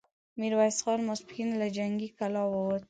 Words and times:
ميرويس 0.39 0.77
خان 0.83 0.99
ماسپښين 1.07 1.49
له 1.61 1.67
جنګي 1.77 2.09
کلا 2.19 2.43
ووت، 2.47 2.79